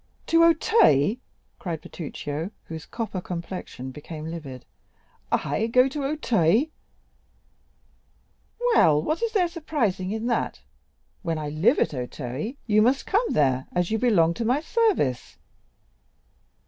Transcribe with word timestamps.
"To 0.25 0.43
Auteuil!" 0.45 1.17
cried 1.59 1.81
Bertuccio, 1.81 2.49
whose 2.63 2.87
copper 2.87 3.21
complexion 3.21 3.91
became 3.91 4.25
livid—"I 4.31 5.67
go 5.67 5.87
to 5.89 6.03
Auteuil?" 6.03 6.65
"Well, 8.73 8.99
what 8.99 9.21
is 9.21 9.33
there 9.33 9.47
surprising 9.47 10.09
in 10.09 10.25
that? 10.25 10.61
When 11.21 11.37
I 11.37 11.49
live 11.49 11.77
at 11.77 11.93
Auteuil, 11.93 12.53
you 12.65 12.81
must 12.81 13.05
come 13.05 13.27
there, 13.29 13.67
as 13.73 13.91
you 13.91 13.99
belong 13.99 14.33
to 14.33 14.43
my 14.43 14.59
service." 14.59 15.37